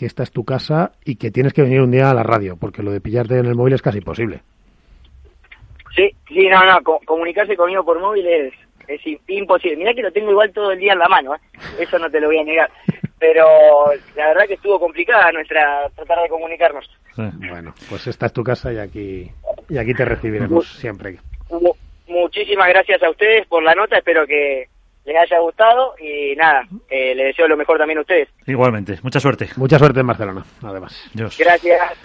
que 0.00 0.06
esta 0.06 0.22
es 0.22 0.30
tu 0.30 0.46
casa 0.46 0.92
y 1.04 1.16
que 1.16 1.30
tienes 1.30 1.52
que 1.52 1.60
venir 1.60 1.82
un 1.82 1.90
día 1.90 2.10
a 2.10 2.14
la 2.14 2.22
radio, 2.22 2.56
porque 2.58 2.82
lo 2.82 2.90
de 2.90 3.02
pillarte 3.02 3.38
en 3.38 3.44
el 3.44 3.54
móvil 3.54 3.74
es 3.74 3.82
casi 3.82 3.98
imposible. 3.98 4.40
Sí, 5.94 6.08
sí, 6.26 6.48
no, 6.48 6.64
no, 6.64 6.80
comunicarse 7.04 7.54
conmigo 7.54 7.84
por 7.84 8.00
móvil 8.00 8.26
es, 8.26 8.54
es 8.88 9.02
imposible. 9.28 9.76
Mira 9.76 9.92
que 9.92 10.00
lo 10.00 10.10
tengo 10.10 10.30
igual 10.30 10.54
todo 10.54 10.72
el 10.72 10.78
día 10.78 10.94
en 10.94 11.00
la 11.00 11.08
mano, 11.08 11.34
¿eh? 11.34 11.38
eso 11.80 11.98
no 11.98 12.08
te 12.08 12.18
lo 12.18 12.28
voy 12.28 12.38
a 12.38 12.44
negar. 12.44 12.70
Pero 13.18 13.44
la 14.16 14.28
verdad 14.28 14.46
que 14.46 14.54
estuvo 14.54 14.80
complicada 14.80 15.32
nuestra 15.32 15.90
tratar 15.94 16.22
de 16.22 16.30
comunicarnos. 16.30 16.90
Bueno, 17.16 17.74
pues 17.90 18.06
esta 18.06 18.24
es 18.24 18.32
tu 18.32 18.42
casa 18.42 18.72
y 18.72 18.78
aquí, 18.78 19.30
y 19.68 19.76
aquí 19.76 19.92
te 19.92 20.06
recibiremos 20.06 20.66
siempre. 20.78 21.18
Muchísimas 22.08 22.68
gracias 22.70 23.02
a 23.02 23.10
ustedes 23.10 23.46
por 23.48 23.62
la 23.62 23.74
nota, 23.74 23.98
espero 23.98 24.26
que 24.26 24.68
les 25.04 25.16
haya 25.16 25.40
gustado 25.40 25.94
y 25.98 26.34
nada, 26.36 26.62
eh, 26.88 27.14
les 27.14 27.26
deseo 27.26 27.48
lo 27.48 27.56
mejor 27.56 27.78
también 27.78 27.98
a 27.98 28.02
ustedes. 28.02 28.28
Igualmente, 28.46 28.98
mucha 29.02 29.20
suerte. 29.20 29.48
Mucha 29.56 29.78
suerte 29.78 30.00
en 30.00 30.06
Barcelona, 30.06 30.44
además. 30.62 31.10
Gracias. 31.14 31.98